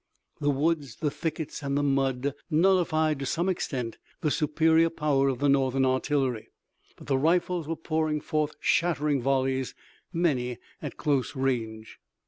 [0.39, 5.37] The woods, the thickets and the mud nullified to some extent the superior power of
[5.37, 6.49] the Northern artillery,
[6.95, 9.75] but the rifles were pouring forth shattering volleys,
[10.11, 11.99] many at close range.